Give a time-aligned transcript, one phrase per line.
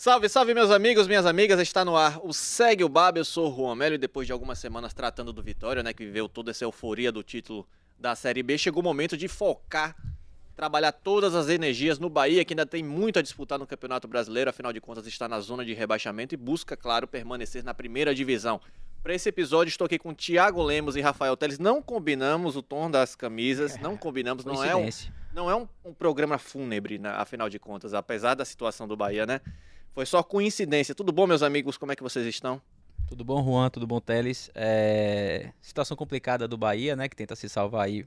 [0.00, 3.52] Salve, salve meus amigos, minhas amigas, está no ar o Segue o Baba, eu sou
[3.52, 6.52] o Juan Melo e depois de algumas semanas tratando do Vitória, né, que viveu toda
[6.52, 9.94] essa euforia do título da Série B, chegou o momento de focar,
[10.56, 14.48] trabalhar todas as energias no Bahia, que ainda tem muito a disputar no Campeonato Brasileiro,
[14.48, 18.58] afinal de contas está na zona de rebaixamento e busca, claro, permanecer na primeira divisão.
[19.02, 22.90] Para esse episódio estou aqui com Thiago Lemos e Rafael Teles, não combinamos o tom
[22.90, 24.88] das camisas, não combinamos, não é um,
[25.34, 29.26] não é um, um programa fúnebre, né, afinal de contas, apesar da situação do Bahia,
[29.26, 29.42] né?
[29.92, 30.94] Foi só coincidência.
[30.94, 31.76] Tudo bom, meus amigos?
[31.76, 32.60] Como é que vocês estão?
[33.08, 33.68] Tudo bom, Juan?
[33.70, 34.50] Tudo bom, Teles?
[34.54, 35.50] É...
[35.60, 37.08] Situação complicada do Bahia, né?
[37.08, 38.06] Que tenta se salvar aí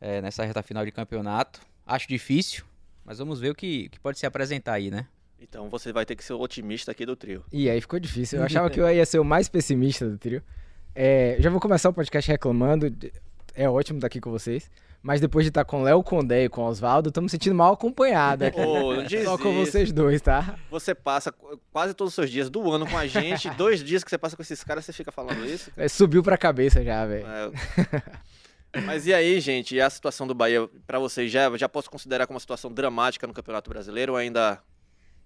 [0.00, 1.60] é, nessa reta final de campeonato.
[1.86, 2.64] Acho difícil,
[3.04, 5.06] mas vamos ver o que, que pode se apresentar aí, né?
[5.40, 7.44] Então você vai ter que ser o otimista aqui do trio.
[7.52, 8.38] E aí ficou difícil.
[8.38, 10.42] Eu achava que eu ia ser o mais pessimista do trio.
[10.94, 12.92] É, já vou começar o podcast reclamando.
[13.54, 14.68] É ótimo estar aqui com vocês.
[15.02, 18.60] Mas depois de estar com Léo Condé e com Oswaldo, estamos sentindo mal acompanhado aqui.
[18.72, 20.56] Oh, Só com vocês dois, tá?
[20.70, 21.34] Você passa
[21.72, 24.36] quase todos os seus dias do ano com a gente, dois dias que você passa
[24.36, 25.70] com esses caras, você fica falando isso?
[25.76, 27.26] É, subiu pra cabeça já, velho.
[27.26, 28.80] É.
[28.80, 32.26] Mas e aí, gente, e a situação do Bahia, pra vocês, já, já posso considerar
[32.26, 34.60] como uma situação dramática no Campeonato Brasileiro ou ainda...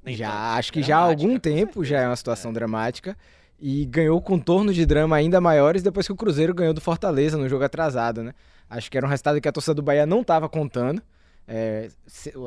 [0.03, 0.59] nem já, tanto?
[0.59, 3.17] acho que já há Dramática, algum tempo já é uma situação dramática.
[3.59, 7.49] E ganhou contornos de drama ainda maiores depois que o Cruzeiro ganhou do Fortaleza no
[7.49, 8.35] jogo atrasado, né?
[8.69, 11.01] Acho que era um resultado que a torcida do Bahia não estava contando.
[11.49, 11.89] É,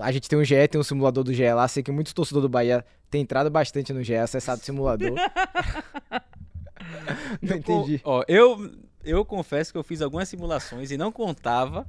[0.02, 1.68] a gente tem um GE, tem um simulador do GE lá.
[1.68, 5.16] Sei que muitos torcedores do Bahia têm entrado bastante no GE, acessado o simulador.
[7.42, 8.02] não entendi.
[8.04, 8.72] Ó, eu,
[9.04, 11.88] eu confesso que eu fiz algumas simulações e não contava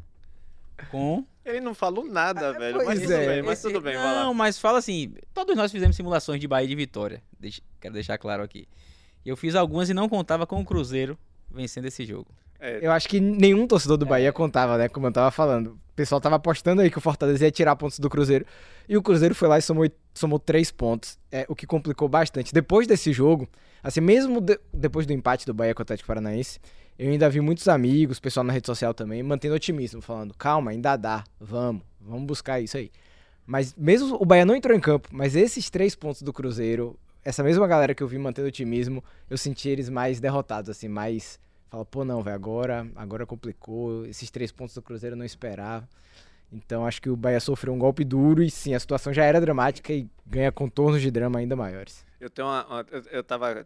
[0.91, 1.25] com.
[1.45, 3.27] Ele não falou nada, velho, mas pois tudo é.
[3.27, 4.25] bem, mas tudo bem, vai lá.
[4.25, 7.23] Não, mas fala assim: todos nós fizemos simulações de Bahia e de Vitória.
[7.39, 8.69] Deixa- quero deixar claro aqui.
[9.25, 11.19] Eu fiz algumas e não contava com o Cruzeiro
[11.51, 12.27] vencendo esse jogo.
[12.59, 14.89] É, Eu acho que nenhum torcedor do Bahia contava, né?
[14.89, 15.69] Como eu tava falando.
[15.93, 18.47] O pessoal tava apostando aí que o Fortaleza ia tirar pontos do Cruzeiro.
[18.89, 21.19] E o Cruzeiro foi lá e somou, somou três pontos.
[21.31, 22.53] É, o que complicou bastante.
[22.55, 23.49] Depois desse jogo,
[23.83, 26.59] assim, mesmo de- depois do empate do Bahia com o Atlético Paranaense,
[26.99, 30.97] eu ainda vi muitos amigos, pessoal na rede social também, mantendo otimismo, falando, calma, ainda
[30.97, 32.91] dá, vamos, vamos buscar isso aí.
[33.47, 37.43] Mas mesmo o Bahia não entrou em campo, mas esses três pontos do Cruzeiro, essa
[37.43, 41.39] mesma galera que eu vi mantendo otimismo, eu senti eles mais derrotados, assim, mais.
[41.69, 44.05] Fala, pô, não, velho, agora, agora complicou.
[44.07, 45.89] Esses três pontos do Cruzeiro eu não esperava.
[46.53, 49.41] Então acho que o Bahia sofreu um golpe duro e sim, a situação já era
[49.41, 52.05] dramática e ganha contornos de drama ainda maiores.
[52.21, 53.65] Eu tenho uma, uma- eu, eu tava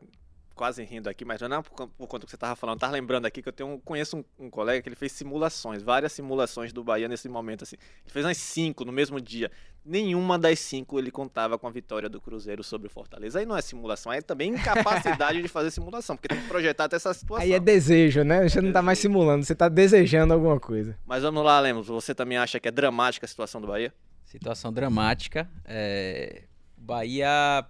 [0.54, 2.78] quase rindo aqui, mas não é por, por conta do que você tava falando.
[2.78, 5.82] Tava lembrando aqui que eu tenho um- conheço um, um colega que ele fez simulações,
[5.82, 7.76] várias simulações do Bahia nesse momento assim.
[8.04, 9.50] Ele fez umas cinco no mesmo dia.
[9.84, 13.38] Nenhuma das cinco ele contava com a vitória do Cruzeiro sobre o Fortaleza.
[13.38, 16.84] Aí não é simulação, aí é também incapacidade de fazer simulação, porque tem que projetar
[16.84, 17.44] até essa situação.
[17.44, 18.48] Aí é desejo, né?
[18.48, 20.96] Você não tá mais simulando, você tá desejando alguma coisa.
[21.04, 21.88] Mas vamos lá, Lemos.
[21.88, 23.92] Você também acha que é dramática a situação do Bahia?
[24.24, 25.48] Situação dramática.
[25.66, 26.44] É...
[26.78, 27.66] Bahia.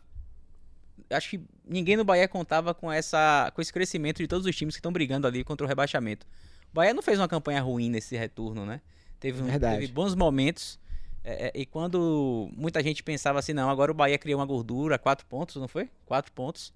[1.10, 3.50] Acho que ninguém no Bahia contava com, essa...
[3.54, 6.26] com esse crescimento de todos os times que estão brigando ali contra o rebaixamento.
[6.70, 8.80] O Bahia não fez uma campanha ruim nesse retorno, né?
[9.20, 9.46] Teve, um-
[9.80, 10.78] teve bons momentos.
[11.22, 14.98] é, é, e quando muita gente pensava assim, não, agora o Bahia criou uma gordura,
[14.98, 15.88] quatro pontos, não foi?
[16.04, 16.72] Quatro pontos.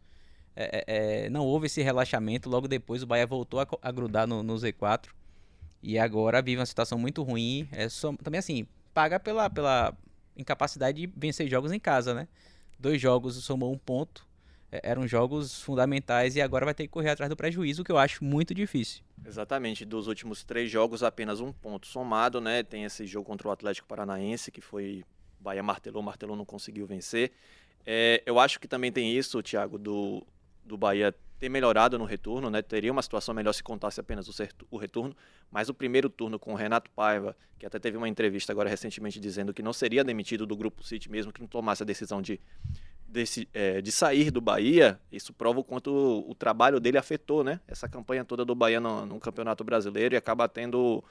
[0.56, 2.49] É, é, é, não houve esse relaxamento.
[2.49, 5.06] Logo depois o Bahia voltou a, a grudar no, no Z4.
[5.83, 7.69] E agora vive uma situação muito ruim.
[7.72, 9.94] É só, também assim, paga pela, pela
[10.37, 12.27] incapacidade de vencer jogos em casa, né?
[12.78, 14.27] Dois jogos somou um ponto.
[14.71, 17.97] É, eram jogos fundamentais e agora vai ter que correr atrás do prejuízo, que eu
[17.97, 19.03] acho muito difícil.
[19.27, 22.62] Exatamente, dos últimos três jogos, apenas um ponto somado, né?
[22.62, 25.05] Tem esse jogo contra o Atlético Paranaense, que foi.
[25.41, 27.33] Bahia martelou, martelou, não conseguiu vencer.
[27.87, 30.26] É, eu acho que também tem isso, Thiago, do,
[30.64, 32.62] do Bahia ter melhorado no retorno, né?
[32.62, 34.29] Teria uma situação melhor se contasse apenas
[34.70, 35.17] o, retorno,
[35.50, 39.20] mas o primeiro turno com o Renato Paiva, que até teve uma entrevista agora recentemente
[39.20, 42.40] dizendo que não seria demitido do Grupo City mesmo que não tomasse a decisão de,
[43.06, 47.44] desse, é, de sair do Bahia, isso prova o quanto o, o trabalho dele afetou,
[47.44, 47.61] né?
[47.69, 51.05] Essa campanha toda do Bahia no, no Campeonato Brasileiro e acaba tendo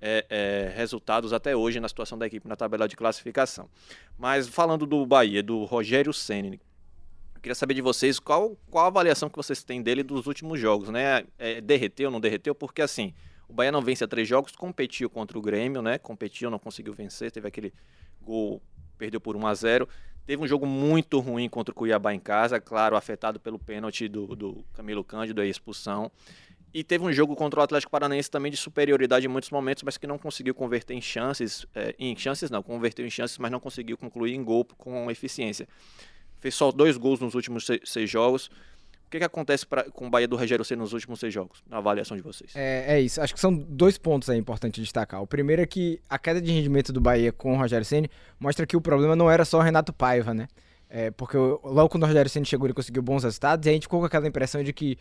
[0.00, 3.68] é, é, resultados até hoje na situação da equipe na tabela de classificação.
[4.16, 6.60] Mas falando do Bahia, do Rogério Ceni,
[7.42, 10.88] queria saber de vocês qual, qual a avaliação que vocês têm dele dos últimos jogos,
[10.88, 11.24] né?
[11.38, 12.54] É, derreteu, não derreteu?
[12.54, 13.12] Porque assim,
[13.48, 15.98] o Bahia não vence há três jogos, competiu contra o Grêmio, né?
[15.98, 17.74] Competiu, não conseguiu vencer, teve aquele
[18.22, 18.62] gol,
[18.96, 19.88] perdeu por 1 a 0
[20.24, 24.36] Teve um jogo muito ruim contra o Cuiabá em casa, claro, afetado pelo pênalti do,
[24.36, 26.12] do Camilo Cândido, a expulsão.
[26.72, 29.98] E teve um jogo contra o Atlético Paranaense também de superioridade em muitos momentos, mas
[29.98, 31.66] que não conseguiu converter em chances.
[31.74, 35.68] É, em chances não, converteu em chances, mas não conseguiu concluir em gol com eficiência.
[36.42, 38.48] Fez só dois gols nos últimos seis, jogos.
[39.06, 41.62] O que, que acontece pra, com o Bahia do Rogério C nos últimos seis jogos,
[41.70, 42.50] na avaliação de vocês?
[42.56, 43.20] É, é isso.
[43.20, 45.22] Acho que são dois pontos aí importantes destacar.
[45.22, 48.10] O primeiro é que a queda de rendimento do Bahia com o Rogério Ceni
[48.40, 50.48] mostra que o problema não era só o Renato Paiva, né?
[50.94, 53.84] É, porque logo quando o Rogério Ceni chegou, ele conseguiu bons resultados e a gente
[53.84, 54.98] ficou com aquela impressão de que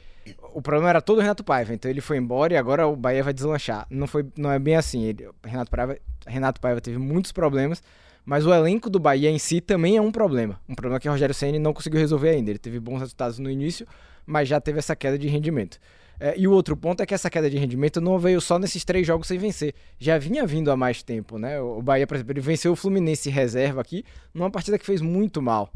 [0.54, 1.74] o problema era todo o Renato Paiva.
[1.74, 3.88] Então ele foi embora e agora o Bahia vai deslanchar.
[3.90, 5.04] Não, foi, não é bem assim.
[5.04, 5.98] Ele, Renato, Paiva,
[6.28, 7.82] Renato Paiva teve muitos problemas,
[8.26, 10.60] mas o elenco do Bahia em si também é um problema.
[10.68, 12.52] Um problema que o Rogério Ceni não conseguiu resolver ainda.
[12.52, 13.88] Ele teve bons resultados no início,
[14.26, 15.80] mas já teve essa queda de rendimento.
[16.20, 18.86] É, e o outro ponto é que essa queda de rendimento não veio só nesses
[18.86, 19.74] três jogos sem vencer.
[19.98, 21.60] Já vinha vindo há mais tempo, né?
[21.60, 25.42] O Bahia, por exemplo, ele venceu o Fluminense reserva aqui numa partida que fez muito
[25.42, 25.72] mal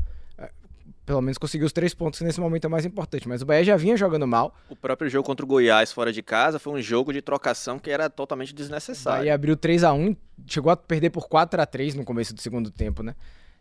[1.05, 3.27] pelo menos conseguiu os três pontos nesse momento é mais importante.
[3.27, 4.55] Mas o Bahia já vinha jogando mal.
[4.69, 7.91] O próprio jogo contra o Goiás fora de casa foi um jogo de trocação que
[7.91, 9.19] era totalmente desnecessário.
[9.19, 10.15] Bahia abriu 3 a 1
[10.47, 13.15] chegou a perder por 4 a 3 no começo do segundo tempo, né?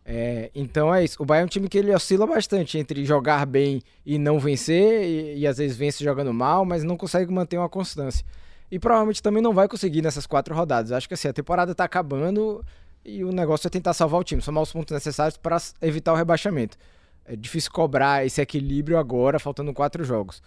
[0.05, 1.23] É, então é isso.
[1.23, 5.05] O Bahia é um time que ele oscila bastante entre jogar bem e não vencer,
[5.05, 8.25] e, e às vezes vence jogando mal, mas não consegue manter uma constância.
[8.71, 10.93] E provavelmente também não vai conseguir nessas quatro rodadas.
[10.93, 12.65] Acho que assim, a temporada tá acabando
[13.05, 16.17] e o negócio é tentar salvar o time, somar os pontos necessários para evitar o
[16.17, 16.77] rebaixamento
[17.25, 20.43] é difícil cobrar esse equilíbrio agora, faltando quatro jogos.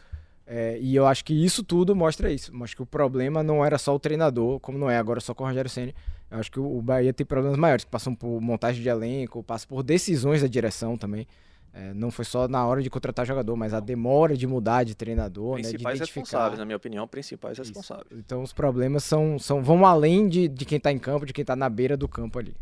[0.45, 2.51] É, e eu acho que isso tudo mostra isso.
[2.63, 5.43] Acho que o problema não era só o treinador, como não é agora só com
[5.43, 5.93] o Rogério Senna.
[6.31, 9.67] Eu acho que o Bahia tem problemas maiores, que passam por montagem de elenco, passam
[9.67, 11.27] por decisões da direção também.
[11.73, 14.95] É, não foi só na hora de contratar jogador, mas a demora de mudar de
[14.95, 18.07] treinador, principais né, de responsáveis, na minha opinião, principais responsáveis.
[18.09, 18.19] Isso.
[18.19, 21.43] Então os problemas são, são vão além de, de quem está em campo, de quem
[21.43, 22.55] está na beira do campo ali.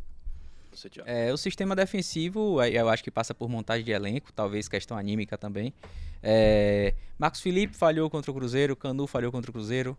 [0.76, 4.98] Você, é, o sistema defensivo, eu acho que passa por montagem de elenco, talvez questão
[4.98, 5.74] anímica também.
[6.22, 9.98] É, Marcos Felipe falhou contra o Cruzeiro, Canu falhou contra o Cruzeiro,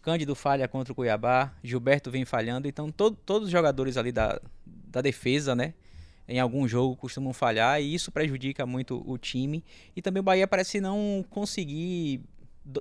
[0.00, 4.40] Cândido falha contra o Cuiabá, Gilberto vem falhando, então todo, todos os jogadores ali da,
[4.66, 5.74] da defesa, né?
[6.26, 9.62] Em algum jogo costumam falhar e isso prejudica muito o time.
[9.94, 12.22] E também o Bahia parece não conseguir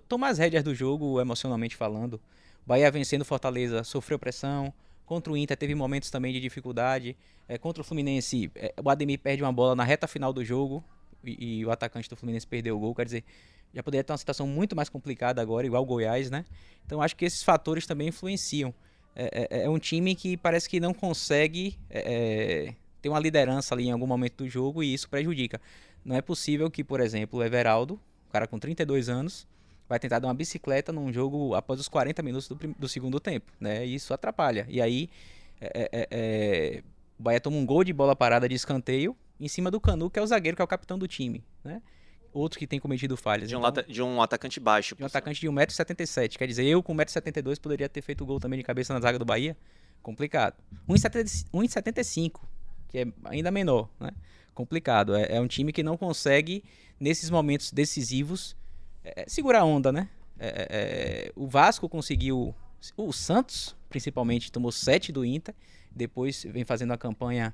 [0.08, 2.22] tomar as rédeas do jogo emocionalmente falando.
[2.66, 4.74] Bahia vencendo Fortaleza sofreu pressão,
[5.06, 7.16] Contra o Inter teve momentos também de dificuldade.
[7.48, 10.84] É, contra o Fluminense, é, o Ademir perde uma bola na reta final do jogo
[11.24, 12.96] e, e, o atacante do Fluminense perdeu o gol.
[12.96, 13.24] Quer dizer,
[13.74, 16.46] já poderia ter uma situação muito mais complicada agora, igual o Goiás, né?
[16.86, 18.74] Então acho que esses fatores também influenciam.
[19.16, 23.76] É, é, é um time que parece que não consegue é, é, ter uma liderança
[23.76, 25.60] ali em algum momento do jogo e isso prejudica.
[26.04, 29.48] Não é possível que, por exemplo, o Everaldo, um cara com 32 anos,
[29.88, 33.52] vai tentar dar uma bicicleta num jogo após os 40 minutos do, do segundo tempo,
[33.60, 33.86] né?
[33.86, 34.66] E isso atrapalha.
[34.70, 35.10] E aí
[35.60, 36.84] é, é, é, é,
[37.18, 40.20] o Bahia toma um gol de bola parada de escanteio em cima do Canu, que
[40.20, 41.82] é o zagueiro, que é o capitão do time, né?
[42.34, 43.48] Outro que tem cometido falhas.
[43.48, 44.96] De um, então, de um atacante baixo.
[44.96, 46.36] De um atacante de 1,77m.
[46.36, 49.20] Quer dizer, eu com 1,72m poderia ter feito o gol também de cabeça na zaga
[49.20, 49.56] do Bahia.
[50.02, 50.56] Complicado.
[50.90, 52.34] 1,75m,
[52.90, 54.12] que é ainda menor, né?
[54.54, 55.16] Complicado.
[55.16, 56.64] É, é um time que não consegue,
[57.00, 58.56] nesses momentos decisivos,
[59.04, 60.10] é, segurar a onda, né?
[60.40, 62.54] É, é, é, o Vasco conseguiu.
[62.98, 65.56] O Santos, principalmente, tomou 7 do Inter.
[65.90, 67.54] Depois vem fazendo a campanha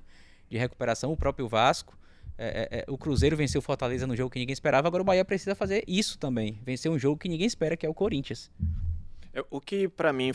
[0.49, 1.11] de recuperação.
[1.11, 1.97] O próprio Vasco.
[2.41, 4.87] É, o Cruzeiro venceu o Fortaleza no jogo que ninguém esperava.
[4.87, 6.57] Agora o Bahia precisa fazer isso também.
[6.63, 8.49] Vencer um jogo que ninguém espera, que é o Corinthians.
[9.51, 10.31] O que, para mim,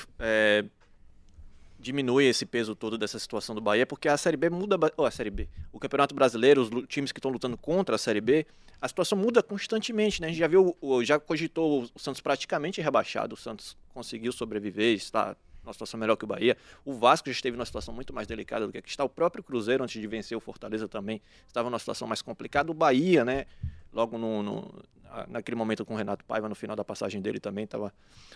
[1.85, 4.77] diminui esse peso todo dessa situação do Bahia, porque a Série B muda.
[4.97, 5.47] Oh, a Série B.
[5.71, 8.47] O Campeonato Brasileiro, os times que estão lutando contra a Série B,
[8.81, 10.29] a situação muda constantemente, né?
[10.29, 13.35] A gente já viu, já cogitou o Santos praticamente rebaixado.
[13.35, 16.57] O Santos conseguiu sobreviver, está numa situação melhor que o Bahia.
[16.85, 19.05] O Vasco já esteve numa situação muito mais delicada do que aqui está.
[19.05, 22.71] O próprio Cruzeiro, antes de vencer o Fortaleza, também estava numa situação mais complicada.
[22.71, 23.45] O Bahia, né?
[23.93, 24.85] Logo no, no
[25.29, 27.93] naquele momento com o Renato Paiva, no final da passagem dele também, estava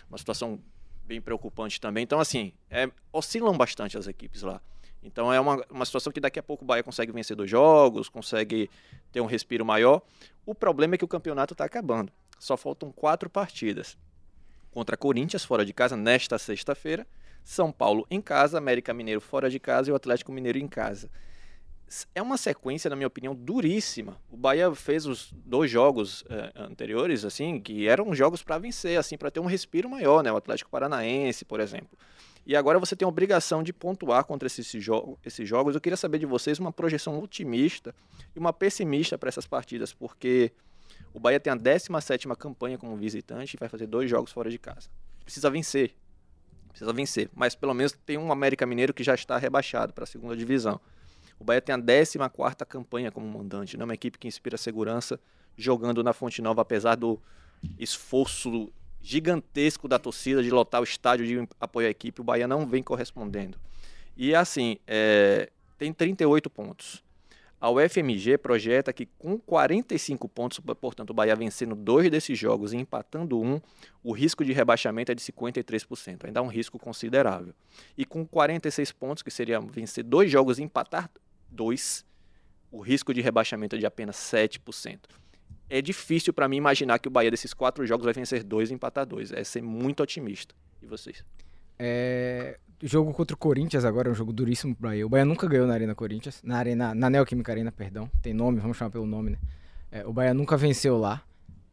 [0.07, 0.59] uma situação
[1.09, 2.03] bem preocupante também.
[2.03, 4.61] Então, assim, é, oscilam bastante as equipes lá.
[5.01, 8.09] Então é uma, uma situação que daqui a pouco o Bahia consegue vencer dois jogos,
[8.09, 8.69] consegue
[9.11, 10.01] ter um respiro maior.
[10.45, 12.11] O problema é que o campeonato está acabando.
[12.37, 13.97] Só faltam quatro partidas.
[14.71, 17.07] Contra Corinthians, fora de casa, nesta sexta-feira.
[17.43, 21.09] São Paulo em casa, América Mineiro fora de casa e o Atlético Mineiro em casa.
[22.13, 24.17] É uma sequência, na minha opinião, duríssima.
[24.29, 29.17] O Bahia fez os dois jogos eh, anteriores, assim, que eram jogos para vencer, assim,
[29.17, 30.31] para ter um respiro maior, né?
[30.31, 31.97] O Atlético Paranaense, por exemplo.
[32.45, 34.71] E agora você tem a obrigação de pontuar contra esses,
[35.25, 35.75] esses jogos.
[35.75, 37.93] Eu queria saber de vocês uma projeção otimista
[38.35, 40.51] e uma pessimista para essas partidas, porque
[41.13, 44.57] o Bahia tem a 17 campanha como visitante e vai fazer dois jogos fora de
[44.57, 44.89] casa.
[45.23, 45.95] Precisa vencer.
[46.69, 47.29] Precisa vencer.
[47.33, 50.79] Mas pelo menos tem um América Mineiro que já está rebaixado para a segunda divisão.
[51.39, 52.17] O Bahia tem a 14
[52.67, 53.83] campanha como mandante, né?
[53.83, 55.19] uma equipe que inspira segurança,
[55.57, 57.19] jogando na Fonte Nova, apesar do
[57.77, 62.67] esforço gigantesco da torcida de lotar o estádio de apoio à equipe, o Bahia não
[62.67, 63.57] vem correspondendo.
[64.17, 67.01] E assim, é, tem 38 pontos.
[67.61, 72.77] A UFMG projeta que com 45 pontos, portanto, o Bahia vencendo dois desses jogos e
[72.77, 73.59] empatando um,
[74.01, 77.53] o risco de rebaixamento é de 53%, ainda é um risco considerável.
[77.97, 81.09] E com 46 pontos, que seria vencer dois jogos e empatar
[81.51, 82.05] dois,
[82.71, 84.99] o risco de rebaixamento é de apenas 7%.
[85.69, 88.73] É difícil para mim imaginar que o Bahia desses quatro jogos vai vencer dois e
[88.73, 89.31] empatar dois.
[89.31, 90.55] É ser muito otimista.
[90.81, 91.23] E vocês?
[91.77, 95.05] É, jogo contra o Corinthians agora é um jogo duríssimo pro Bahia.
[95.05, 98.09] O Bahia nunca ganhou na Arena Corinthians, na Arena, na Neoquímica Arena, perdão.
[98.21, 99.37] Tem nome, vamos chamar pelo nome, né?
[99.91, 101.21] É, o Bahia nunca venceu lá.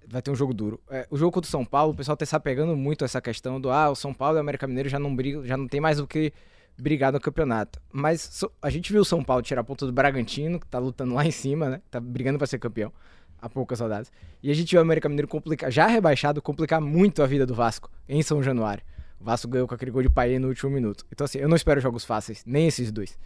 [0.08, 0.80] Vai ter um jogo duro.
[0.90, 3.60] É, o jogo contra o São Paulo, o pessoal tá se apegando muito essa questão
[3.60, 5.80] do ah, o São Paulo e o América Mineiro já não brigam, já não tem
[5.80, 6.32] mais o que
[6.78, 7.80] brigar no campeonato.
[7.92, 11.24] Mas a gente viu o São Paulo tirar ponto do Bragantino, que tá lutando lá
[11.24, 11.80] em cima, né?
[11.90, 12.92] Tá brigando para ser campeão
[13.40, 14.12] há poucas rodadas.
[14.42, 17.54] E a gente viu o América Mineiro complicar, já rebaixado, complicar muito a vida do
[17.54, 18.84] Vasco em São Januário.
[19.20, 21.06] O Vasco ganhou com aquele gol de Paê no último minuto.
[21.10, 23.18] Então, assim, eu não espero jogos fáceis, nem esses dois.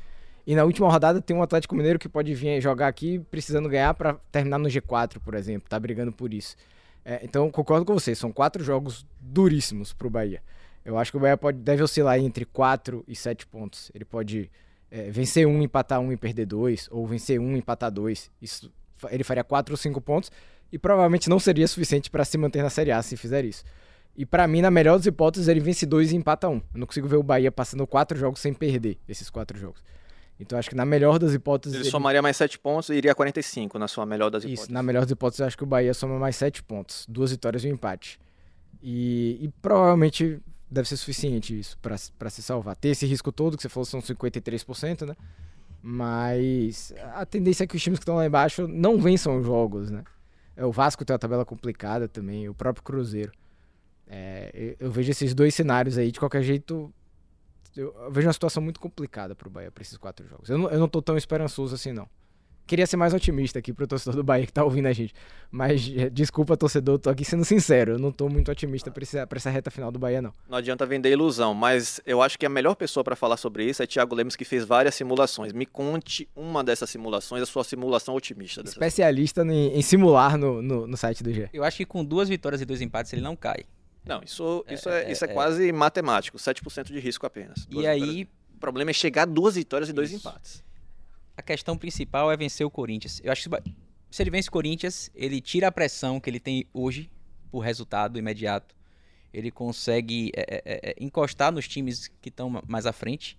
[0.46, 3.92] E na última rodada tem um Atlético Mineiro que pode vir jogar aqui precisando ganhar
[3.94, 5.68] para terminar no G4, por exemplo.
[5.68, 6.56] Tá brigando por isso.
[7.04, 8.14] É, então, concordo com você.
[8.14, 10.42] São quatro jogos duríssimos pro Bahia.
[10.84, 13.90] Eu acho que o Bahia pode, deve oscilar entre 4 e 7 pontos.
[13.94, 14.50] Ele pode
[14.90, 18.30] é, vencer um, empatar um e perder dois, ou vencer um, empatar dois.
[18.40, 18.72] Isso,
[19.10, 20.30] ele faria 4 ou 5 pontos
[20.72, 23.64] e provavelmente não seria suficiente para se manter na Série A se fizer isso.
[24.16, 26.56] E para mim, na melhor das hipóteses, ele vence dois e empata um.
[26.56, 29.82] Eu não consigo ver o Bahia passando quatro jogos sem perder esses quatro jogos.
[30.38, 31.74] Então acho que na melhor das hipóteses.
[31.74, 31.90] Ele, ele...
[31.90, 34.64] somaria mais sete pontos e iria a 45 na sua melhor das hipóteses.
[34.64, 37.04] Isso, na melhor das hipóteses, acho que o Bahia soma mais sete pontos.
[37.08, 38.18] Duas vitórias e um empate.
[38.82, 42.76] E, e provavelmente deve ser suficiente isso para se salvar.
[42.76, 45.16] Ter esse risco todo, que você falou são 53%, né?
[45.82, 49.90] Mas a tendência é que os times que estão lá embaixo não vençam os jogos,
[49.90, 50.04] né?
[50.56, 53.32] É, o Vasco tem uma tabela complicada também, o próprio Cruzeiro.
[54.06, 56.92] É, eu vejo esses dois cenários aí, de qualquer jeito,
[57.76, 60.50] eu vejo uma situação muito complicada pro Bahia para esses quatro jogos.
[60.50, 62.08] Eu não, eu não tô tão esperançoso assim, não.
[62.70, 65.12] Queria ser mais otimista aqui pro torcedor do Bahia que tá ouvindo a gente.
[65.50, 67.94] Mas, é, desculpa, torcedor, tô aqui sendo sincero.
[67.94, 70.32] Eu não tô muito otimista pra, essa, pra essa reta final do Bahia, não.
[70.48, 73.82] Não adianta vender ilusão, mas eu acho que a melhor pessoa para falar sobre isso
[73.82, 75.52] é Thiago Lemos, que fez várias simulações.
[75.52, 78.62] Me conte uma dessas simulações, a sua simulação otimista.
[78.64, 81.50] Especialista em, em, simular no, no, no site do G.
[81.52, 83.64] Eu acho que com duas vitórias e dois empates ele não cai.
[84.06, 87.66] Não, isso, isso é, é, isso é, é quase matemático, 7% de risco apenas.
[87.68, 88.28] e aí.
[88.54, 90.62] O problema é chegar a duas vitórias e dois empates.
[91.40, 93.18] A questão principal é vencer o Corinthians.
[93.24, 93.72] Eu acho que
[94.10, 97.10] se ele vence o Corinthians, ele tira a pressão que ele tem hoje
[97.50, 98.76] por resultado imediato.
[99.32, 103.38] Ele consegue é, é, é, é encostar nos times que estão mais à frente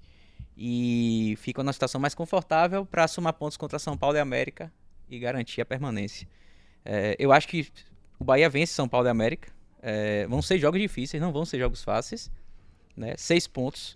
[0.58, 4.74] e fica numa situação mais confortável para somar pontos contra São Paulo e América
[5.08, 6.28] e garantir a permanência.
[6.84, 7.68] É, eu acho que
[8.18, 9.54] o Bahia vence São Paulo e América.
[10.28, 12.32] Vão ser jogos difíceis, não vão ser jogos fáceis.
[12.98, 13.14] Né?
[13.16, 13.96] Seis pontos.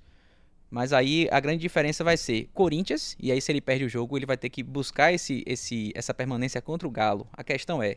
[0.75, 4.17] Mas aí a grande diferença vai ser Corinthians, e aí se ele perde o jogo,
[4.17, 7.25] ele vai ter que buscar esse, esse, essa permanência contra o Galo.
[7.31, 7.95] A questão é,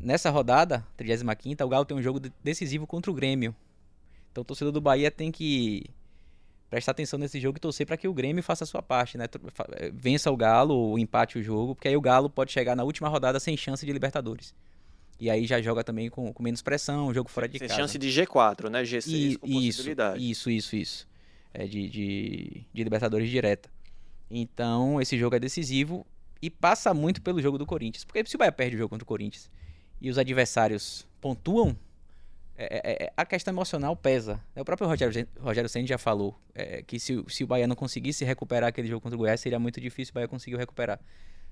[0.00, 3.54] nessa rodada, 35 o Galo tem um jogo decisivo contra o Grêmio.
[4.30, 5.84] Então o torcedor do Bahia tem que
[6.70, 9.26] prestar atenção nesse jogo e torcer para que o Grêmio faça a sua parte, né?
[9.92, 13.10] Vença o Galo ou empate o jogo, porque aí o Galo pode chegar na última
[13.10, 14.54] rodada sem chance de Libertadores.
[15.20, 17.80] E aí já joga também com, com menos pressão, jogo fora de Sem casa.
[17.82, 18.82] chance de G4, né?
[18.82, 20.30] G6 e, com possibilidade.
[20.30, 21.11] Isso, isso, isso.
[21.54, 23.68] É de, de, de Libertadores direta.
[24.30, 26.06] Então, esse jogo é decisivo
[26.40, 28.04] e passa muito pelo jogo do Corinthians.
[28.04, 29.50] Porque se o Bahia perde o jogo contra o Corinthians
[30.00, 31.76] e os adversários pontuam,
[32.56, 34.40] é, é, é a questão emocional pesa.
[34.56, 38.24] O próprio Rogério, Rogério Senna já falou é, que se, se o Bahia não conseguisse
[38.24, 40.98] recuperar aquele jogo contra o Goiás, seria muito difícil o Bahia conseguir recuperar.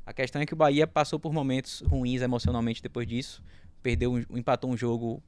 [0.04, 3.42] A questão é que o Bahia passou por momentos ruins emocionalmente depois disso.
[3.82, 5.22] Perdeu, empatou um jogo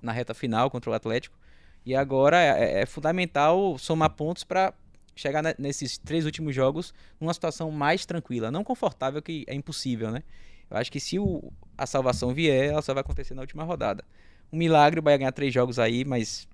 [0.00, 1.36] na reta final contra o Atlético.
[1.84, 4.72] E agora é, é, é fundamental somar pontos para
[5.14, 8.50] chegar nesses três últimos jogos numa situação mais tranquila.
[8.50, 10.22] Não confortável, que é impossível, né?
[10.70, 14.04] Eu acho que se o, a salvação vier, ela só vai acontecer na última rodada.
[14.52, 16.48] Um milagre, o Bahia ganhar três jogos aí, mas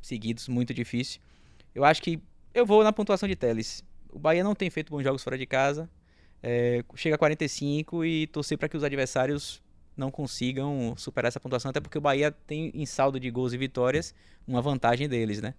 [0.00, 1.20] seguidos, muito difícil.
[1.74, 2.20] Eu acho que
[2.54, 3.84] eu vou na pontuação de Teles.
[4.10, 5.88] O Bahia não tem feito bons jogos fora de casa
[6.42, 9.62] é, chega a 45 e torcer para que os adversários
[9.96, 13.58] não consigam superar essa pontuação, até porque o Bahia tem em saldo de gols e
[13.58, 14.14] vitórias
[14.46, 15.54] uma vantagem deles, né?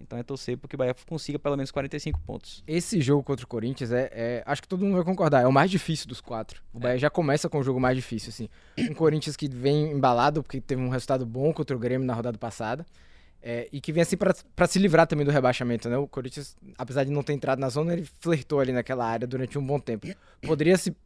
[0.00, 2.62] Então é torcer porque o Bahia consiga pelo menos 45 pontos.
[2.66, 5.52] Esse jogo contra o Corinthians é, é, Acho que todo mundo vai concordar, é o
[5.52, 6.62] mais difícil dos quatro.
[6.72, 6.98] O Bahia é.
[6.98, 8.48] já começa com o jogo mais difícil, assim.
[8.78, 12.38] Um Corinthians que vem embalado porque teve um resultado bom contra o Grêmio na rodada
[12.38, 12.84] passada.
[13.42, 15.96] É, e que vem assim pra se livrar também do rebaixamento, né?
[15.96, 19.56] O Corinthians, apesar de não ter entrado na zona, ele flertou ali naquela área durante
[19.56, 20.08] um bom tempo.
[20.42, 20.96] Poderia se,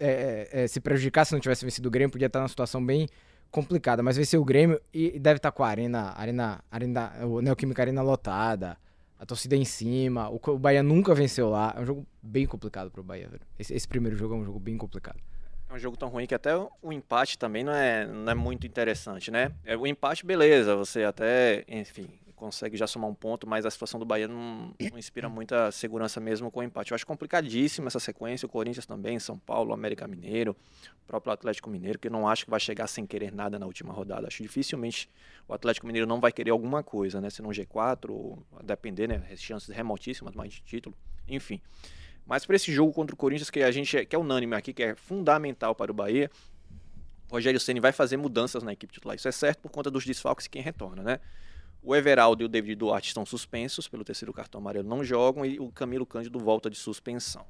[0.00, 3.08] é, é, se prejudicar se não tivesse vencido o Grêmio, podia estar numa situação bem
[3.50, 7.82] complicada, mas venceu o Grêmio e deve estar com a arena, arena, arena o Neoquímica
[7.82, 8.76] Arena lotada,
[9.18, 12.90] a torcida em cima, o, o Bahia nunca venceu lá, é um jogo bem complicado
[12.90, 13.42] pro Bahia, velho.
[13.58, 15.18] Esse, esse primeiro jogo é um jogo bem complicado.
[15.68, 18.66] É um jogo tão ruim que até o empate também não é, não é muito
[18.66, 19.52] interessante, né?
[19.64, 22.08] É, o empate, beleza, você até, enfim,
[22.40, 26.18] consegue já somar um ponto, mas a situação do Bahia não, não inspira muita segurança
[26.18, 26.90] mesmo com o empate.
[26.90, 30.56] Eu acho complicadíssima essa sequência, o Corinthians também, São Paulo, América Mineiro,
[31.04, 33.66] o próprio Atlético Mineiro, que eu não acho que vai chegar sem querer nada na
[33.66, 34.26] última rodada.
[34.26, 35.10] Acho dificilmente
[35.46, 37.28] o Atlético Mineiro não vai querer alguma coisa, né?
[37.28, 39.22] Se não G4, ou a depender, né?
[39.36, 40.96] Chances remotíssimas mais de título,
[41.28, 41.60] enfim.
[42.24, 44.72] Mas para esse jogo contra o Corinthians, que a gente é, que é unânime aqui,
[44.72, 46.30] que é fundamental para o Bahia,
[47.28, 49.14] o Rogério Ceni vai fazer mudanças na equipe titular.
[49.14, 51.20] Isso é certo por conta dos desfalques e quem retorna, né?
[51.82, 55.58] O Everaldo e o David Duarte estão suspensos pelo terceiro cartão amarelo, não jogam, e
[55.58, 57.44] o Camilo Cândido volta de suspensão.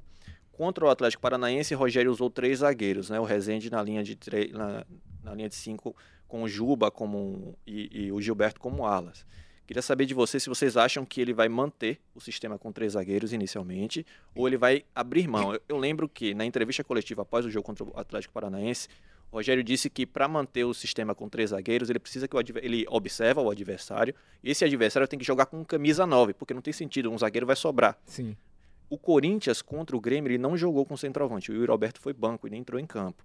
[0.51, 3.19] Contra o Atlético Paranaense, Rogério usou três zagueiros, né?
[3.19, 4.17] O Rezende na linha de
[4.53, 4.85] na,
[5.23, 5.95] na linha de cinco,
[6.27, 9.25] com o Juba como e, e o Gilberto como alas.
[9.65, 12.93] Queria saber de vocês se vocês acham que ele vai manter o sistema com três
[12.93, 15.53] zagueiros inicialmente ou ele vai abrir mão.
[15.53, 18.89] Eu, eu lembro que na entrevista coletiva após o jogo contra o Atlético Paranaense,
[19.31, 22.39] o Rogério disse que para manter o sistema com três zagueiros, ele precisa que o
[22.61, 26.61] ele observa o adversário e esse adversário tem que jogar com camisa 9, porque não
[26.61, 27.97] tem sentido, um zagueiro vai sobrar.
[28.05, 28.35] Sim.
[28.89, 31.49] O Corinthians contra o Grêmio, ele não jogou com centroavante.
[31.49, 33.23] O Yuri Alberto foi banco e nem entrou em campo.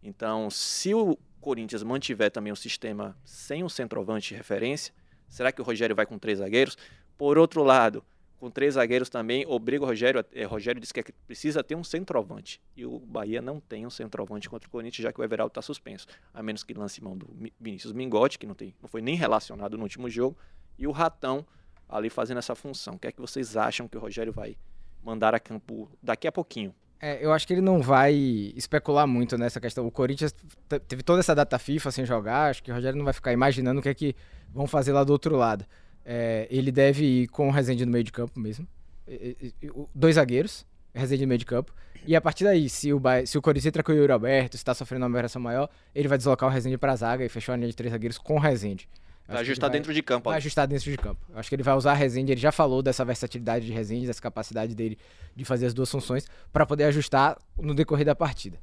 [0.00, 4.94] Então, se o Corinthians mantiver também o sistema sem o centroavante de referência,
[5.28, 6.76] Será que o Rogério vai com três zagueiros?
[7.16, 8.02] Por outro lado,
[8.38, 10.24] com três zagueiros também, obriga o Rogério.
[10.32, 12.60] É, Rogério disse que é precisa ter um centroavante.
[12.76, 15.62] E o Bahia não tem um centroavante contra o Corinthians, já que o Everaldo está
[15.62, 16.06] suspenso.
[16.32, 17.28] A menos que lance mão do
[17.60, 20.36] Vinícius Mingotti, que não, tem, não foi nem relacionado no último jogo,
[20.78, 21.44] e o Ratão
[21.88, 22.94] ali fazendo essa função.
[22.94, 24.56] O que é que vocês acham que o Rogério vai
[25.02, 26.74] mandar a campo daqui a pouquinho?
[27.00, 29.86] É, eu acho que ele não vai especular muito nessa questão.
[29.86, 30.34] O Corinthians
[30.88, 33.80] teve toda essa data FIFA sem jogar, acho que o Rogério não vai ficar imaginando
[33.80, 34.16] o que é que
[34.52, 35.64] vão fazer lá do outro lado.
[36.10, 38.66] É, ele deve ir com o Rezende no meio de campo mesmo.
[39.94, 41.74] Dois zagueiros, Rezende no meio de campo.
[42.06, 44.62] E a partir daí, se o, se o Corinthians entra com o Yuri Alberto, se
[44.62, 47.52] está sofrendo uma variação maior, ele vai deslocar o Rezende para a zaga e fechar
[47.52, 48.88] a linha de três zagueiros com o Rezende.
[49.28, 50.30] Vai ajustar vai, dentro de campo.
[50.30, 51.20] Vai ajustar dentro de campo.
[51.34, 54.22] Acho que ele vai usar a Rezende, ele já falou dessa versatilidade de Rezende, dessa
[54.22, 54.96] capacidade dele
[55.36, 58.58] de fazer as duas funções, para poder ajustar no decorrer da partida.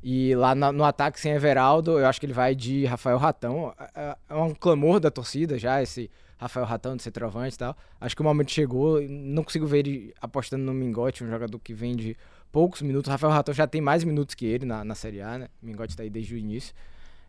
[0.00, 3.74] E lá no, no ataque sem Everaldo, eu acho que ele vai de Rafael Ratão.
[3.76, 7.76] É, é, é um clamor da torcida já, esse Rafael Ratão de centroavante e tal.
[8.00, 11.72] Acho que o momento chegou, não consigo ver ele apostando no Mingote, um jogador que
[11.72, 12.16] vem de
[12.52, 13.10] poucos minutos.
[13.10, 15.48] Rafael Ratão já tem mais minutos que ele na, na Série A, né?
[15.62, 16.74] O Mingote tá aí desde o início.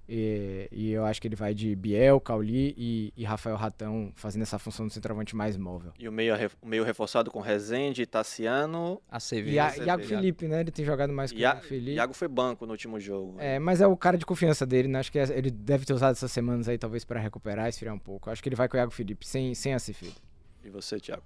[0.10, 4.44] E, e, eu acho que ele vai de Biel, Cauli e, e, Rafael Ratão fazendo
[4.44, 5.92] essa função do centroavante mais móvel.
[6.00, 9.02] E o meio, o meio reforçado com Rezende, Tassiano.
[9.12, 9.52] Acevedo.
[9.52, 10.62] E a, Iago Felipe, né?
[10.62, 11.92] Ele tem jogado mais com o Felipe.
[11.92, 13.36] Iago foi banco no último jogo.
[13.38, 15.00] É, mas é o cara de confiança dele, né?
[15.00, 18.00] Acho que é, ele deve ter usado essas semanas aí, talvez, para recuperar, esfriar um
[18.00, 18.30] pouco.
[18.30, 20.16] Acho que ele vai com o Iago Felipe, sem, sem Acevedo.
[20.64, 21.24] E você, Thiago?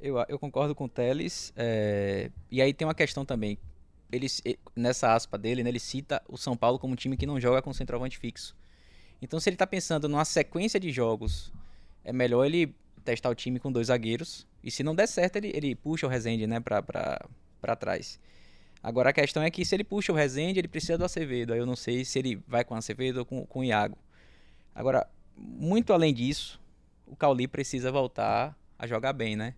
[0.00, 1.52] Eu, eu concordo com o Teles.
[1.54, 2.30] É...
[2.50, 3.58] E aí tem uma questão também
[4.12, 4.26] ele,
[4.76, 7.62] nessa aspa dele, né, ele cita o São Paulo como um time que não joga
[7.62, 8.54] com centroavante fixo.
[9.20, 11.52] Então, se ele está pensando numa sequência de jogos,
[12.04, 14.46] é melhor ele testar o time com dois zagueiros.
[14.62, 18.20] E se não der certo, ele, ele puxa o Rezende né, para trás.
[18.82, 21.52] Agora a questão é que se ele puxa o Rezende, ele precisa do Acevedo.
[21.52, 23.96] Aí eu não sei se ele vai com o Acevedo ou com, com o Iago.
[24.74, 26.60] Agora, muito além disso,
[27.06, 29.54] o Cauli precisa voltar a jogar bem, né?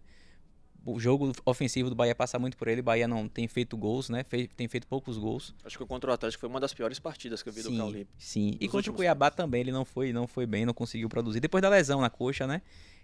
[0.86, 2.80] O jogo ofensivo do Bahia passa muito por ele.
[2.80, 4.24] O Bahia não tem feito gols, né?
[4.24, 5.54] Fe tem feito poucos gols.
[5.64, 7.76] Acho que contra o Atlético foi uma das piores partidas que eu vi sim, do
[7.76, 8.06] Cauli.
[8.18, 9.36] Sim, e contra o Cuiabá tempos.
[9.36, 11.40] também ele não foi, não foi bem, não conseguiu produzir.
[11.40, 12.60] Depois da lesão na coxa, né?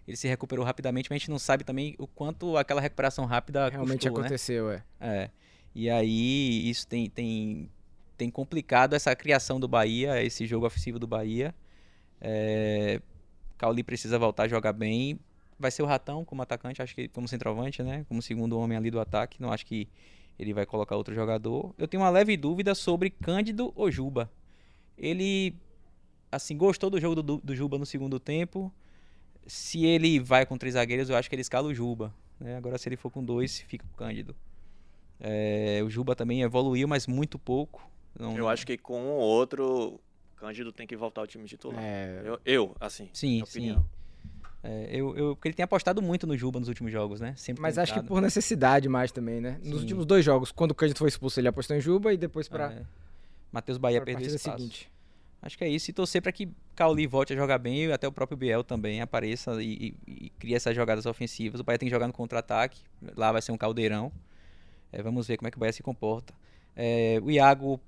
[0.07, 3.69] Ele se recuperou rapidamente, mas a gente não sabe também o quanto aquela recuperação rápida
[3.69, 4.27] realmente custou, né?
[4.27, 4.83] aconteceu, né?
[5.01, 5.07] é.
[5.09, 5.31] É.
[5.75, 7.71] E aí isso tem, tem,
[8.16, 11.55] tem complicado essa criação do Bahia, esse jogo ofensivo do Bahia.
[12.21, 13.01] É...
[13.57, 15.19] Cauli precisa voltar a jogar bem
[15.61, 18.05] vai ser o Ratão como atacante, acho que como centroavante, né?
[18.09, 19.40] Como segundo homem ali do ataque.
[19.40, 19.87] Não acho que
[20.38, 21.75] ele vai colocar outro jogador.
[21.77, 24.31] Eu tenho uma leve dúvida sobre Cândido ou Juba.
[24.96, 25.55] Ele,
[26.33, 28.73] assim, gostou do jogo do, do Juba no segundo tempo.
[29.46, 32.12] Se ele vai com três zagueiros, eu acho que ele escala o Juba.
[32.38, 32.57] Né?
[32.57, 34.35] Agora, se ele for com dois, fica o Cândido.
[35.20, 37.87] É, o Juba também evoluiu, mas muito pouco.
[38.18, 40.01] Não, eu acho que com o outro,
[40.37, 41.79] Cândido tem que voltar ao time titular.
[41.83, 42.23] É...
[42.25, 43.81] Eu, eu, assim, sim, opinião.
[43.81, 44.00] Sim.
[44.62, 47.35] É, eu, eu, porque ele tem apostado muito no Juba nos últimos jogos, né?
[47.37, 49.59] Sempre Mas acho que por necessidade mais também, né?
[49.62, 49.81] Nos Sim.
[49.81, 52.73] últimos dois jogos, quando o Cândido foi expulso, ele apostou em Juba e depois para.
[52.73, 52.83] É.
[53.51, 54.59] Matheus Bahia perdeu espaço.
[54.59, 54.90] Seguinte.
[55.42, 55.90] Acho que é isso.
[55.90, 59.01] E torcer para que Cauli volte a jogar bem e até o próprio Biel também
[59.01, 61.61] apareça e, e, e crie essas jogadas ofensivas.
[61.61, 62.81] O Bahia tem que jogar no contra-ataque.
[63.16, 64.12] Lá vai ser um caldeirão.
[64.92, 66.35] É, vamos ver como é que o Bahia se comporta.
[66.77, 67.81] É, o Iago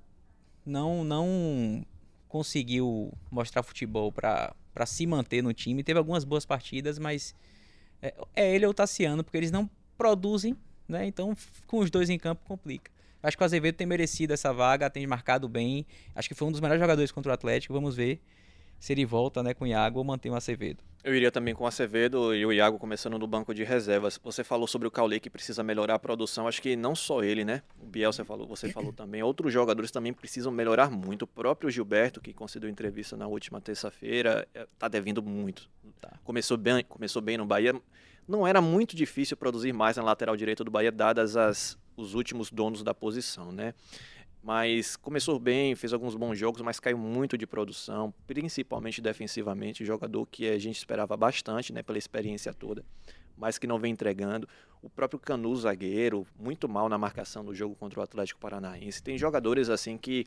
[0.65, 1.85] não, não
[2.27, 4.55] conseguiu mostrar futebol para
[4.85, 5.83] se manter no time.
[5.83, 7.35] Teve algumas boas partidas, mas
[8.01, 10.55] é, é ele ou o Tassiano, porque eles não produzem,
[10.87, 11.05] né?
[11.05, 11.35] Então,
[11.67, 12.91] com os dois em campo, complica.
[13.21, 15.85] Acho que o Azevedo tem merecido essa vaga, tem marcado bem.
[16.13, 17.73] Acho que foi um dos melhores jogadores contra o Atlético.
[17.73, 18.21] Vamos ver
[18.83, 20.83] se ele volta né, com o Iago ou mantém o Acevedo.
[21.05, 24.19] Eu iria também com o Acevedo e o Iago começando no banco de reservas.
[24.21, 26.49] Você falou sobre o Caule que precisa melhorar a produção.
[26.49, 27.61] Acho que não só ele, né?
[27.79, 29.23] O Biel você falou, você falou também.
[29.23, 31.21] Outros jogadores também precisam melhorar muito.
[31.21, 35.69] O próprio Gilberto, que concedeu entrevista na última terça-feira, está devendo muito.
[36.01, 36.19] Tá.
[36.25, 37.73] Começou bem, começou bem no Bahia.
[38.27, 42.51] Não era muito difícil produzir mais na lateral direita do Bahia, dadas as os últimos
[42.51, 43.73] donos da posição, né?
[44.43, 50.25] Mas começou bem, fez alguns bons jogos, mas caiu muito de produção, principalmente defensivamente, jogador
[50.25, 52.83] que a gente esperava bastante, né, pela experiência toda,
[53.37, 54.45] mas que não vem entregando.
[54.81, 59.01] O próprio Canu, zagueiro, muito mal na marcação do jogo contra o Atlético Paranaense.
[59.01, 60.25] Tem jogadores assim que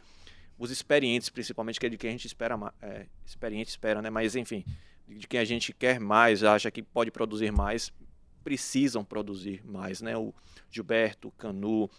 [0.58, 4.08] os experientes, principalmente, que é de quem a gente espera, é, experiente espera, né?
[4.08, 4.64] Mas enfim,
[5.06, 7.92] de quem a gente quer mais, acha que pode produzir mais,
[8.42, 10.16] precisam produzir mais, né?
[10.16, 10.32] O
[10.70, 11.90] Gilberto, Canu,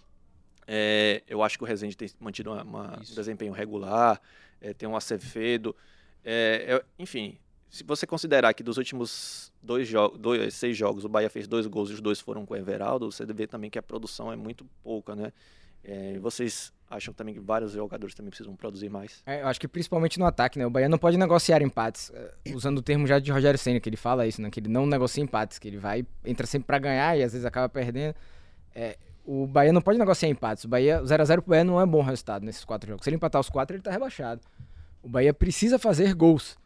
[0.67, 4.21] é, eu acho que o Rezende tem mantido uma, uma, um desempenho regular,
[4.59, 5.75] é, tem um Acevedo,
[6.23, 7.37] é, enfim,
[7.69, 11.67] se você considerar que dos últimos dois, jogos, dois, seis jogos o Bahia fez dois
[11.67, 14.35] gols e os dois foram com o Everaldo, você vê também que a produção é
[14.35, 15.31] muito pouca, né?
[15.83, 19.21] É, vocês acham também que vários jogadores também precisam produzir mais?
[19.25, 20.65] É, eu acho que principalmente no ataque, né?
[20.65, 23.87] O Bahia não pode negociar empates, é, usando o termo já de Rogério Senna, que
[23.87, 24.49] ele fala isso, né?
[24.49, 27.45] Que ele não negocia empates, que ele vai, entra sempre para ganhar e às vezes
[27.45, 28.15] acaba perdendo.
[28.73, 30.63] É, o Bahia não pode negociar empates.
[30.63, 33.03] O Bahia, 0x0 pro Bahia não é bom resultado nesses quatro jogos.
[33.03, 34.39] Se ele empatar os quatro, ele tá rebaixado.
[35.03, 36.57] O Bahia precisa fazer gols.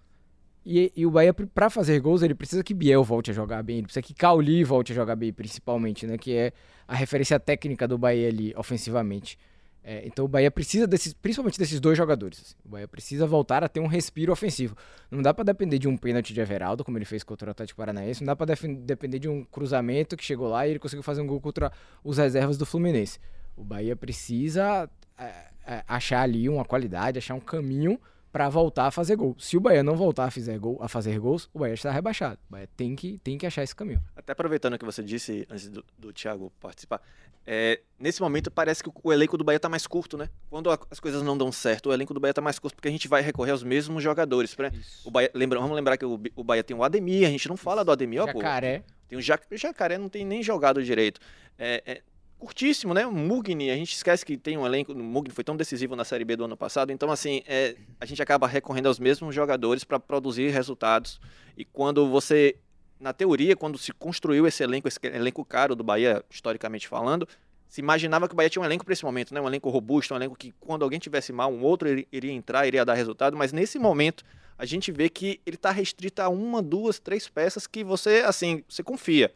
[0.63, 3.77] E, e o Bahia, para fazer gols, ele precisa que Biel volte a jogar bem,
[3.77, 6.19] ele precisa que Cauli volte a jogar bem, principalmente, né?
[6.19, 6.53] Que é
[6.87, 9.39] a referência técnica do Bahia ali, ofensivamente.
[9.83, 12.39] É, então o Bahia precisa desses, principalmente desses dois jogadores.
[12.39, 12.55] Assim.
[12.63, 14.75] O Bahia precisa voltar a ter um respiro ofensivo.
[15.09, 17.77] Não dá para depender de um pênalti de Everaldo, como ele fez contra o Atlético
[17.77, 18.21] Paranaense.
[18.21, 21.27] Não dá para depender de um cruzamento que chegou lá e ele conseguiu fazer um
[21.27, 21.71] gol contra
[22.03, 23.19] os reservas do Fluminense.
[23.55, 25.25] O Bahia precisa é,
[25.65, 27.99] é, achar ali uma qualidade, achar um caminho
[28.31, 29.35] para voltar a fazer gol.
[29.37, 32.39] Se o Bahia não voltar a fazer, gol, a fazer gols, o Bahia está rebaixado.
[32.49, 34.01] O Bahia tem que, tem que achar esse caminho.
[34.15, 37.01] Até aproveitando o que você disse antes do, do Thiago participar,
[37.45, 40.29] é, nesse momento parece que o elenco do Bahia está mais curto, né?
[40.49, 42.91] Quando as coisas não dão certo, o elenco do Bahia está mais curto porque a
[42.91, 44.53] gente vai recorrer aos mesmos jogadores.
[44.53, 44.71] Pra,
[45.03, 47.57] o Bahia, lembra, vamos lembrar que o, o Bahia tem o Ademir, a gente não
[47.57, 48.79] fala do Ademir, ó, Jacaré.
[48.79, 51.19] Pô, tem o, Jac, o Jacaré não tem nem jogado direito.
[51.57, 52.01] É, é,
[52.41, 53.05] curtíssimo, né?
[53.05, 56.03] O Mugni, a gente esquece que tem um elenco, o Mugni foi tão decisivo na
[56.03, 59.83] Série B do ano passado, então assim, é, a gente acaba recorrendo aos mesmos jogadores
[59.83, 61.21] para produzir resultados.
[61.55, 62.55] E quando você,
[62.99, 67.27] na teoria, quando se construiu esse elenco, esse elenco caro do Bahia, historicamente falando,
[67.67, 69.39] se imaginava que o Bahia tinha um elenco para esse momento, né?
[69.39, 72.83] Um elenco robusto, um elenco que quando alguém tivesse mal, um outro iria entrar, iria
[72.83, 74.23] dar resultado, mas nesse momento
[74.57, 78.63] a gente vê que ele está restrito a uma, duas, três peças que você, assim,
[78.67, 79.31] você confia.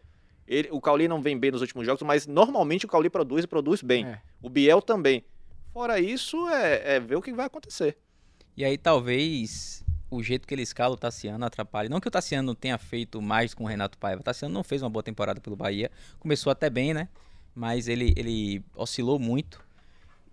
[0.48, 3.48] Ele, o Cauli não vem bem nos últimos jogos, mas normalmente o Cauli produz e
[3.48, 4.06] produz bem.
[4.06, 4.22] É.
[4.42, 5.24] O Biel também.
[5.74, 7.98] Fora isso, é, é, ver o que vai acontecer.
[8.56, 11.90] E aí talvez o jeito que ele escala o Tassiano atrapalhe.
[11.90, 14.22] Não que o Tassiano não tenha feito mais com o Renato Paiva.
[14.22, 15.92] O Tassiano não fez uma boa temporada pelo Bahia.
[16.20, 17.10] Começou até bem, né?
[17.54, 19.64] Mas ele, ele oscilou muito.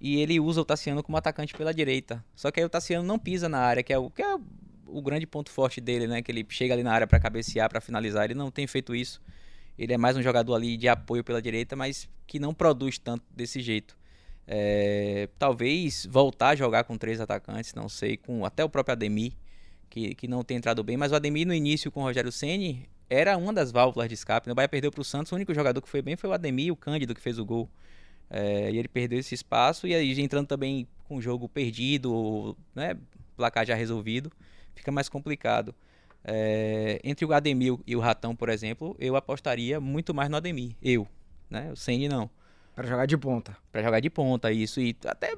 [0.01, 2.25] E ele usa o Tassiano como atacante pela direita.
[2.35, 4.37] Só que aí o Tassiano não pisa na área, que é o, que é
[4.87, 6.23] o grande ponto forte dele, né?
[6.23, 8.25] Que ele chega ali na área para cabecear, para finalizar.
[8.25, 9.21] Ele não tem feito isso.
[9.79, 13.25] Ele é mais um jogador ali de apoio pela direita, mas que não produz tanto
[13.31, 13.97] desse jeito.
[14.47, 19.33] É, talvez voltar a jogar com três atacantes, não sei, com até o próprio Ademir,
[19.89, 22.89] que, que não tem entrado bem, mas o Ademir no início com o Rogério Ceni
[23.09, 24.49] era uma das válvulas de escape.
[24.49, 24.53] Né?
[24.53, 26.73] O Bahia perdeu para o Santos, o único jogador que foi bem foi o Ademir,
[26.73, 27.69] o Cândido que fez o gol.
[28.31, 32.97] É, e ele perdeu esse espaço e aí entrando também com o jogo perdido, né,
[33.37, 34.33] placar já resolvido,
[34.75, 35.75] fica mais complicado.
[36.25, 40.77] É, entre o Ademir e o Ratão, por exemplo, eu apostaria muito mais no Ademir.
[40.83, 41.07] Eu,
[41.51, 41.71] né?
[41.73, 42.31] O Senni não.
[42.75, 43.57] Para jogar de ponta.
[43.71, 44.81] Para jogar de ponta, isso.
[44.81, 45.35] E até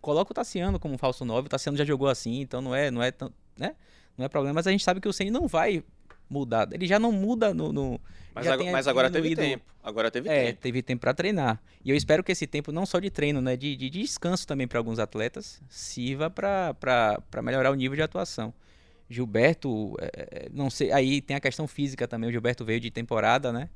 [0.00, 1.46] coloca o Tassiano como falso 9.
[1.46, 3.74] O Tassiano já jogou assim, então não é, não é tão, né?
[4.16, 5.84] Não é problema, mas a gente sabe que o Senni não vai
[6.30, 6.68] mudar.
[6.72, 7.72] Ele já não muda no.
[7.72, 8.00] no
[8.34, 9.64] mas, agora, mas agora teve tempo.
[9.82, 10.60] Agora teve é, tempo.
[10.60, 11.60] teve tempo para treinar.
[11.84, 13.56] E eu espero que esse tempo, não só de treino, né?
[13.56, 16.74] De, de descanso também para alguns atletas, sirva para
[17.42, 18.52] melhorar o nível de atuação.
[19.08, 22.28] Gilberto, é, é, não sei, aí tem a questão física também.
[22.28, 23.70] O Gilberto veio de temporada, né?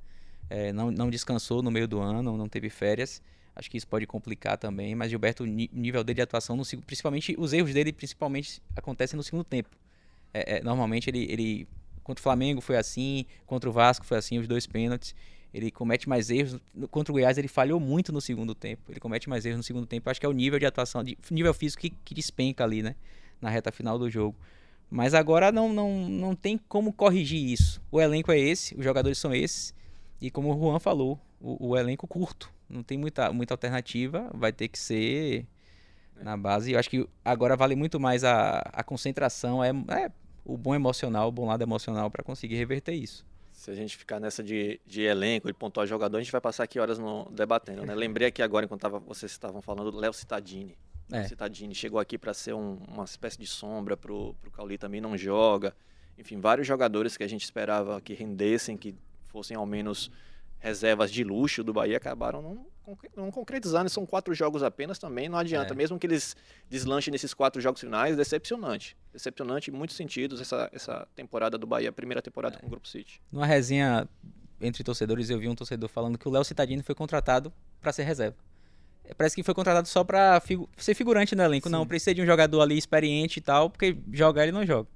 [0.51, 3.23] É, não, não descansou no meio do ano, não teve férias.
[3.55, 7.53] Acho que isso pode complicar também, mas Gilberto, nível dele de atuação, no, principalmente os
[7.53, 9.71] erros dele, principalmente acontecem no segundo tempo.
[10.33, 11.68] É, é, normalmente ele, ele
[12.03, 15.14] contra o Flamengo foi assim, contra o Vasco foi assim, os dois pênaltis.
[15.53, 16.59] Ele comete mais erros.
[16.90, 18.90] Contra o Goiás ele falhou muito no segundo tempo.
[18.90, 20.09] Ele comete mais erros no segundo tempo.
[20.09, 22.97] Acho que é o nível de atuação, de, nível físico que, que despenca ali, né?
[23.38, 24.35] Na reta final do jogo.
[24.93, 27.81] Mas agora não, não, não tem como corrigir isso.
[27.91, 29.75] O elenco é esse, os jogadores são esses.
[30.21, 32.53] E como o Juan falou, o, o elenco curto.
[32.69, 34.31] Não tem muita, muita alternativa.
[34.35, 35.47] Vai ter que ser
[36.21, 36.73] na base.
[36.73, 40.11] Eu acho que agora vale muito mais a, a concentração, é, é
[40.45, 43.25] o bom emocional, o bom lado emocional para conseguir reverter isso.
[43.51, 46.65] Se a gente ficar nessa de, de elenco, de pontuar jogador, a gente vai passar
[46.65, 47.95] aqui horas no, debatendo, né?
[47.95, 50.77] Lembrei aqui agora, enquanto tava, vocês estavam falando, do Léo Cittadini.
[51.11, 51.25] É.
[51.25, 55.17] Cittadini chegou aqui para ser um- uma espécie de sombra pro, pro Cauli, também não
[55.17, 55.75] joga.
[56.19, 58.95] Enfim, vários jogadores que a gente esperava que rendessem, que
[59.27, 60.11] fossem ao menos
[60.59, 63.91] reservas de luxo do Bahia, acabaram não, não concretizando.
[63.91, 65.73] São quatro jogos apenas também, não adianta.
[65.75, 65.77] É.
[65.77, 66.37] Mesmo que eles
[66.71, 68.97] deslanchem nesses quatro jogos finais, decepcionante.
[69.12, 72.87] Decepcionante em muitos sentidos essa, essa temporada do Bahia, a primeira temporada com o Grupo
[72.87, 73.21] City.
[73.33, 74.09] Numa resenha
[74.61, 78.05] entre torcedores, eu vi um torcedor falando que o Léo Cittadini foi contratado para ser
[78.05, 78.37] reserva.
[79.17, 80.41] Parece que foi contratado só para
[80.77, 81.69] ser figurante no elenco.
[81.69, 84.88] Não, precisa de um jogador ali experiente e tal, porque jogar ele não joga.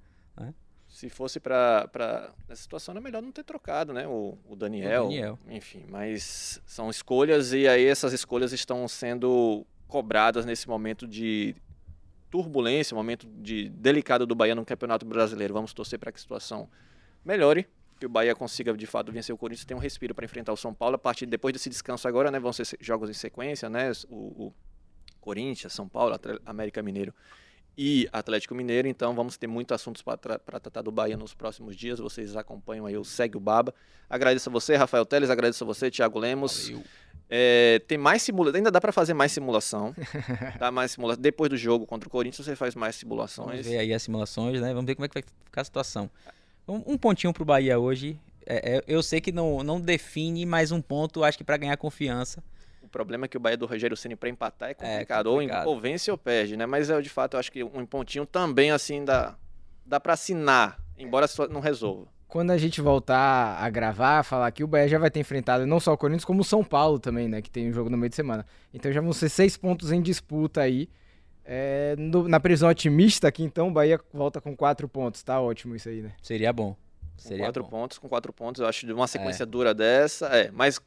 [0.96, 2.32] Se fosse pra, pra.
[2.48, 4.06] Nessa situação era melhor não ter trocado, né?
[4.06, 5.04] O, o Daniel.
[5.04, 5.38] O Daniel.
[5.46, 11.54] Enfim, mas são escolhas e aí essas escolhas estão sendo cobradas nesse momento de
[12.30, 15.52] turbulência, momento de delicado do Bahia no Campeonato Brasileiro.
[15.52, 16.66] Vamos torcer para que a situação
[17.22, 20.52] melhore, que o Bahia consiga de fato vencer o Corinthians, tenha um respiro para enfrentar
[20.52, 22.38] o São Paulo a partir depois desse descanso agora, né?
[22.38, 23.90] Vão ser se- jogos em sequência, né?
[24.08, 24.54] O, o
[25.20, 27.12] Corinthians, São Paulo, América Mineiro
[27.76, 28.86] e Atlético Mineiro.
[28.88, 31.98] Então vamos ter muitos assuntos para tratar do Bahia nos próximos dias.
[31.98, 33.74] Vocês acompanham aí o Segue o Baba.
[34.08, 36.70] Agradeço a você, Rafael Teles, agradeço a você, Thiago Lemos.
[37.28, 39.92] É, tem mais simulação, ainda dá para fazer mais simulação.
[40.60, 41.16] dá mais simula...
[41.16, 43.48] Depois do jogo contra o Corinthians, você faz mais simulações.
[43.48, 44.68] Vamos ver aí as simulações, né?
[44.72, 46.08] Vamos ver como é que vai ficar a situação.
[46.68, 48.18] Um, um pontinho pro Bahia hoje.
[48.44, 51.76] É, é, eu sei que não, não define, mas um ponto, acho que para ganhar
[51.76, 52.42] confiança.
[52.82, 55.30] O problema é que o Bahia do Rogério Ceni para empatar é complicado.
[55.30, 55.66] complicado.
[55.66, 56.66] Ou, ou vence ou perde, né?
[56.66, 59.36] Mas eu, de fato, eu acho que um pontinho também, assim, dá,
[59.84, 62.06] dá para assinar, embora não resolva.
[62.28, 65.80] Quando a gente voltar a gravar, falar que o Bahia já vai ter enfrentado não
[65.80, 67.42] só o Corinthians, como o São Paulo também, né?
[67.42, 68.46] Que tem um jogo no meio de semana.
[68.72, 70.88] Então já vão ser seis pontos em disputa aí.
[71.48, 75.22] É, no- na previsão otimista aqui, então, o Bahia volta com quatro pontos.
[75.22, 76.12] Tá ótimo isso aí, né?
[76.20, 76.72] Seria bom.
[76.72, 77.70] Com Seria quatro bom.
[77.70, 80.80] pontos, com quatro pontos, eu acho de uma sequência dura dessa, é, mas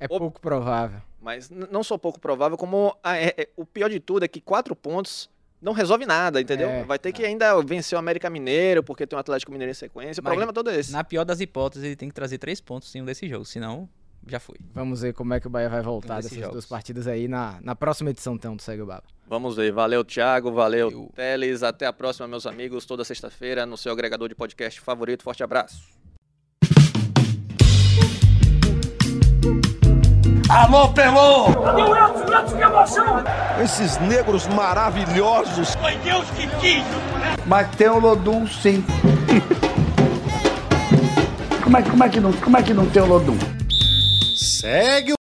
[0.00, 0.18] É Opa.
[0.18, 1.00] pouco provável.
[1.20, 4.40] Mas não só pouco provável, como a- é- é- o pior de tudo é que
[4.40, 5.28] quatro pontos
[5.60, 6.68] não resolve nada, entendeu?
[6.68, 9.74] É, Vai ter que ainda vencer o América Mineiro, porque tem o Atlético Mineiro em
[9.74, 10.20] sequência.
[10.20, 10.92] O Mas problema todo é esse.
[10.92, 13.88] Na pior das hipóteses, ele tem que trazer três pontos em um desses jogos, senão
[14.24, 14.54] já foi.
[14.72, 16.54] Vamos ver como é que o Bahia vai voltar desses dessas jogos.
[16.54, 19.02] duas partidas aí na, na próxima edição, então, do Segue o Baba.
[19.28, 19.72] Vamos ver.
[19.72, 20.50] Valeu, Thiago.
[20.50, 21.10] Valeu, Valeu.
[21.14, 21.62] Teles.
[21.62, 22.86] Até a próxima, meus amigos.
[22.86, 25.22] Toda sexta-feira no seu agregador de podcast favorito.
[25.22, 25.98] Forte abraço.
[30.48, 31.52] Alô, Pelô!
[31.62, 32.24] Cadê o Elton?
[32.24, 33.24] O Elton, que emoção!
[33.62, 35.74] Esses negros maravilhosos.
[35.74, 36.82] Foi Deus que quis!
[37.46, 38.82] Mas tem o Lodum, sim.
[41.62, 43.36] como, é, como, é que não, como é que não tem o Lodum?
[44.34, 45.16] Segue o